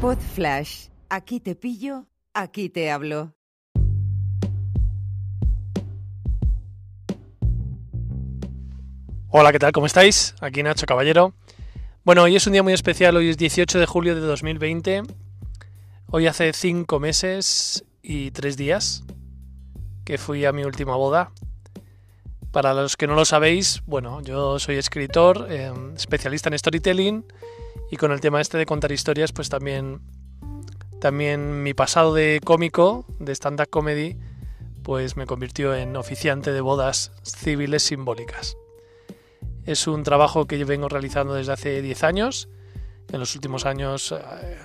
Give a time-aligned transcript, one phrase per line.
[0.00, 0.86] Pod Flash.
[1.10, 3.34] Aquí te pillo, aquí te hablo.
[9.28, 9.72] Hola, ¿qué tal?
[9.72, 10.34] ¿Cómo estáis?
[10.40, 11.34] Aquí Nacho Caballero.
[12.02, 15.02] Bueno, hoy es un día muy especial, hoy es 18 de julio de 2020.
[16.06, 19.04] Hoy hace 5 meses y 3 días
[20.06, 21.30] que fui a mi última boda.
[22.52, 27.24] Para los que no lo sabéis, bueno, yo soy escritor, eh, especialista en storytelling
[27.90, 30.00] y con el tema este de contar historias, pues también,
[31.00, 34.16] también mi pasado de cómico, de stand-up comedy,
[34.82, 38.56] pues me convirtió en oficiante de bodas civiles simbólicas.
[39.64, 42.48] Es un trabajo que yo vengo realizando desde hace 10 años.
[43.12, 44.58] En los últimos años eh,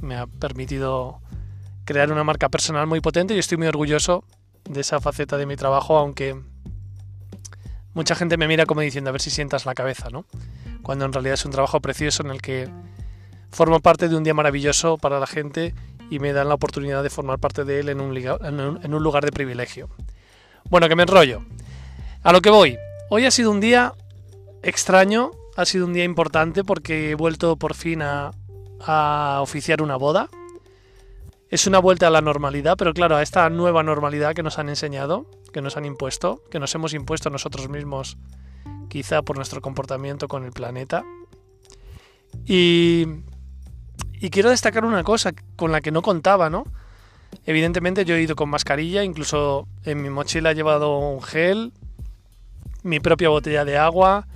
[0.00, 1.20] me ha permitido
[1.84, 4.24] crear una marca personal muy potente y estoy muy orgulloso
[4.64, 6.40] de esa faceta de mi trabajo, aunque
[7.94, 10.24] mucha gente me mira como diciendo a ver si sientas la cabeza, ¿no?
[10.82, 12.68] Cuando en realidad es un trabajo precioso en el que
[13.50, 15.74] formo parte de un día maravilloso para la gente
[16.10, 19.24] y me dan la oportunidad de formar parte de él en un, en un lugar
[19.24, 19.88] de privilegio.
[20.68, 21.42] Bueno, que me enrollo.
[22.22, 22.78] A lo que voy.
[23.08, 23.94] Hoy ha sido un día
[24.62, 28.32] extraño, ha sido un día importante porque he vuelto por fin a,
[28.80, 30.28] a oficiar una boda.
[31.48, 34.68] Es una vuelta a la normalidad, pero claro, a esta nueva normalidad que nos han
[34.68, 38.16] enseñado, que nos han impuesto, que nos hemos impuesto nosotros mismos,
[38.88, 41.04] quizá por nuestro comportamiento con el planeta.
[42.46, 43.06] Y,
[44.30, 46.64] quiero destacar una cosa con la que no contaba, ¿no?
[47.46, 51.72] Evidentemente yo he ido con mascarilla, incluso en mi mochila he llevado un gel,
[52.82, 54.26] mi propia botella de agua,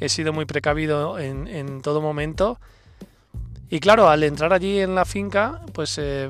[0.00, 2.58] he sido muy precavido en, en todo momento.
[3.70, 6.28] Y claro, al entrar allí en la finca, pues eh,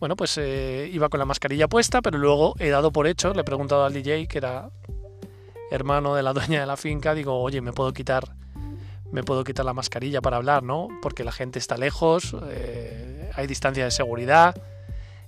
[0.00, 3.42] bueno, pues eh, iba con la mascarilla puesta, pero luego he dado por hecho, le
[3.42, 4.70] he preguntado al DJ, que era
[5.70, 8.34] hermano de la dueña de la finca, digo, oye, me puedo quitar,
[9.12, 10.88] me puedo quitar la mascarilla para hablar, ¿no?
[11.02, 14.60] Porque la gente está lejos, eh, hay distancia de seguridad.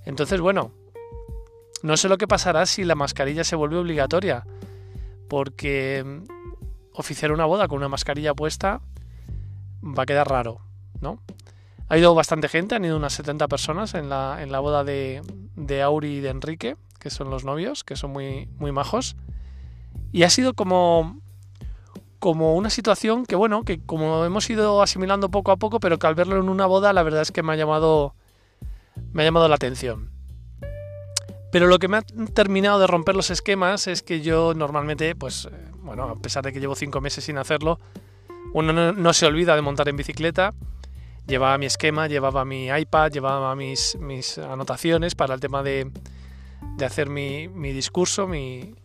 [0.05, 0.71] Entonces, bueno,
[1.81, 4.45] no sé lo que pasará si la mascarilla se vuelve obligatoria,
[5.27, 6.21] porque
[6.93, 8.81] oficiar una boda con una mascarilla puesta
[9.83, 10.61] va a quedar raro,
[11.01, 11.19] ¿no?
[11.89, 15.21] Ha ido bastante gente, han ido unas 70 personas en la, en la boda de,
[15.55, 19.15] de, Auri y de Enrique, que son los novios, que son muy, muy majos.
[20.13, 21.19] Y ha sido como,
[22.19, 26.05] como una situación que, bueno, que como hemos ido asimilando poco a poco, pero que
[26.05, 28.13] al verlo en una boda, la verdad es que me ha llamado,
[29.11, 30.11] me ha llamado la atención.
[31.51, 35.49] Pero lo que me ha terminado de romper los esquemas es que yo normalmente, pues,
[35.81, 37.79] bueno, a pesar de que llevo cinco meses sin hacerlo,
[38.53, 40.53] uno no, no se olvida de montar en bicicleta.
[41.25, 45.89] Llevaba mi esquema, llevaba mi iPad, llevaba mis, mis anotaciones para el tema de,
[46.77, 48.75] de hacer mi, mi discurso, mi,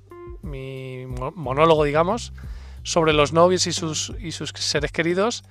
[0.42, 2.32] mi, monólogo, digamos,
[2.82, 5.44] sobre los novios y sus, y sus seres queridos.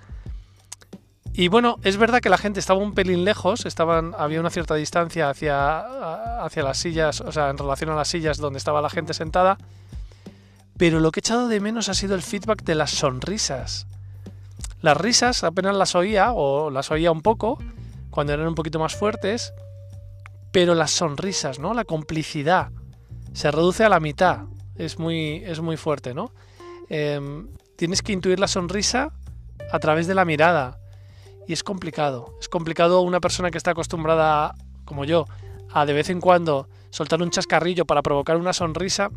[1.34, 4.74] Y bueno, es verdad que la gente estaba un pelín lejos, estaban, había una cierta
[4.74, 8.90] distancia hacia, hacia las sillas, o sea, en relación a las sillas donde estaba la
[8.90, 9.58] gente sentada,
[10.78, 13.86] pero lo que he echado de menos ha sido el feedback de las sonrisas.
[14.82, 17.60] Las risas apenas las oía, o las oía un poco,
[18.10, 19.54] cuando eran un poquito más fuertes,
[20.52, 21.76] pero las sonrisas, ¿no?
[21.76, 22.72] La complicidad
[23.34, 24.46] se reduce a la mitad.
[24.78, 26.32] Es muy, es muy fuerte, ¿no?
[26.90, 27.20] Eh,
[27.76, 29.14] tienes que intuir la sonrisa
[29.72, 30.80] a través de la mirada.
[31.48, 32.36] Y es complicado.
[32.42, 34.56] Es complicado una persona que está acostumbrada,
[34.86, 35.26] como yo,
[35.72, 39.10] a de vez en cuando soltar un chascarrillo para provocar una sonrisa.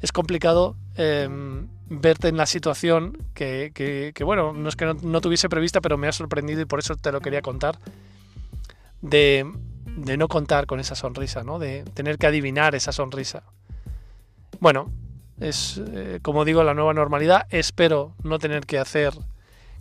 [0.00, 1.28] Es complicado eh,
[1.88, 5.80] verte en la situación que, que, que bueno, no es que no, no, tuviese prevista,
[5.80, 7.78] pero me ha sorprendido y por eso te lo quería contar.
[9.00, 9.50] De,
[9.96, 11.58] de no contar con esa sonrisa, ¿no?
[11.58, 13.44] De tener que adivinar esa sonrisa.
[14.60, 14.92] Bueno,
[15.40, 17.46] es eh, como digo, la nueva normalidad.
[17.50, 19.12] Espero no tener que hacer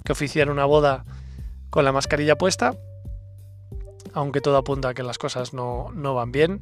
[0.03, 1.05] que oficiar una boda
[1.69, 2.75] con la mascarilla puesta,
[4.13, 6.61] aunque todo apunta a que las cosas no, no van bien.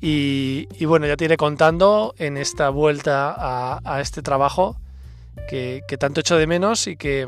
[0.00, 4.80] Y, bueno, ya te iré contando en esta vuelta a, a este trabajo
[5.48, 7.26] que, que, tanto echo de menos y que,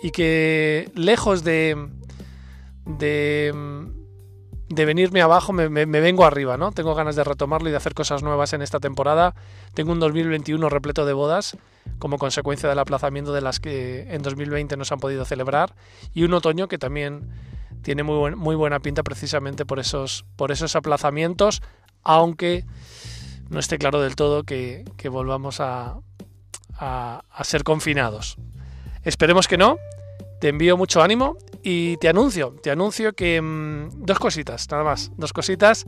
[0.00, 1.88] y que lejos de,
[2.86, 3.52] de,
[4.74, 6.72] de venirme abajo me, vengo arriba, ¿no?
[6.72, 9.34] Tengo ganas de retomarlo y de hacer cosas nuevas en esta temporada.
[9.74, 11.56] Tengo un 2021 repleto de bodas
[11.98, 15.74] como consecuencia del aplazamiento de las que en 2020 no se han podido celebrar
[16.12, 17.28] y un otoño que también
[17.82, 21.62] tiene muy, muy buena pinta precisamente por esos, por esos aplazamientos,
[22.02, 22.64] aunque
[23.50, 25.98] no esté claro del todo que, que volvamos a,
[26.78, 28.36] a, a, ser confinados.
[29.04, 29.76] Esperemos que no.
[30.44, 35.10] Te envío mucho ánimo y te anuncio, te anuncio que mmm, dos cositas, nada más,
[35.16, 35.86] dos cositas.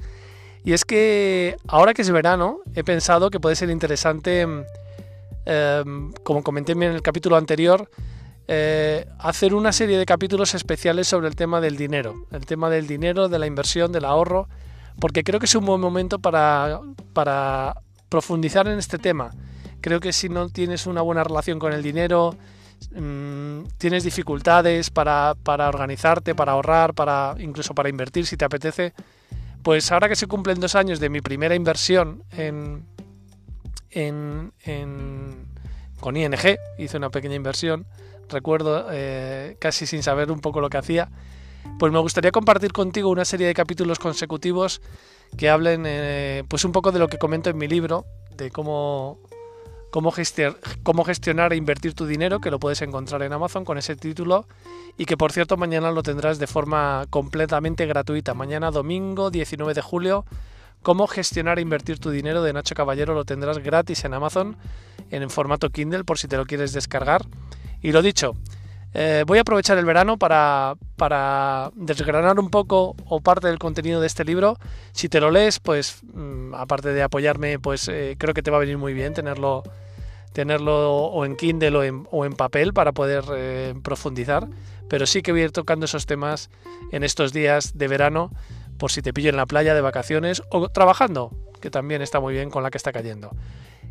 [0.64, 4.46] Y es que ahora que es verano, he pensado que puede ser interesante,
[5.44, 5.84] eh,
[6.22, 7.90] como comenté en el capítulo anterior,
[8.48, 12.86] eh, hacer una serie de capítulos especiales sobre el tema del dinero, el tema del
[12.86, 14.48] dinero, de la inversión, del ahorro,
[14.98, 16.80] porque creo que es un buen momento para,
[17.12, 19.32] para profundizar en este tema.
[19.82, 22.38] Creo que si no tienes una buena relación con el dinero,
[22.90, 28.92] mmm, tienes dificultades para, para, organizarte, para ahorrar, para incluso para invertir si te apetece,
[29.62, 32.84] pues ahora que se cumplen dos años de mi primera inversión en,
[33.90, 35.46] en, en
[36.00, 37.86] con ING, hice una pequeña inversión,
[38.28, 41.10] recuerdo eh, casi sin saber un poco lo que hacía,
[41.78, 44.80] pues me gustaría compartir contigo una serie de capítulos consecutivos
[45.36, 48.06] que hablen eh, pues un poco de lo que comento en mi libro,
[48.36, 49.18] de cómo,
[49.90, 54.46] cómo, gestionar, e invertir tu dinero, que lo puedes encontrar en Amazon con ese título
[54.98, 58.34] y que por cierto mañana lo tendrás de forma completamente gratuita.
[58.34, 60.24] Mañana domingo 19 de julio,
[60.82, 64.56] cómo gestionar e invertir tu dinero de Nacho Caballero lo tendrás gratis en Amazon
[65.10, 67.24] en formato Kindle por si te lo quieres descargar.
[67.82, 68.34] Y lo dicho,
[68.98, 74.00] eh, voy a aprovechar el verano para, para, desgranar un poco o parte del contenido
[74.00, 74.56] de este libro.
[74.92, 78.56] Si te lo lees, pues mmm, aparte de apoyarme, pues eh, creo que te va
[78.56, 79.64] a venir muy bien tenerlo,
[80.32, 84.48] tenerlo o en Kindle o en, o en papel para poder eh, profundizar.
[84.88, 86.48] Pero sí que voy a ir tocando esos temas
[86.90, 88.30] en estos días de verano,
[88.78, 92.32] por si te pillo en la playa de vacaciones o trabajando, que también está muy
[92.32, 93.30] bien con la que está cayendo.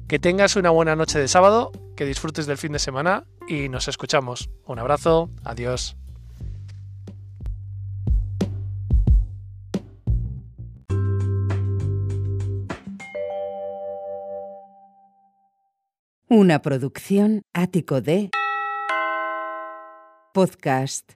[0.08, 3.88] Que tengas una buena noche de sábado, que disfrutes del fin de semana y nos
[3.88, 4.52] escuchamos.
[4.66, 5.98] Un abrazo, adiós.
[16.28, 18.30] Una producción ático de
[20.36, 21.16] podcast